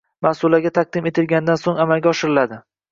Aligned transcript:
Mas’ullarga 0.27 0.71
taqdim 0.79 1.11
etilganidan 1.11 1.63
so‘ng 1.67 1.87
amalga 1.87 2.13
oshiriladi. 2.17 2.65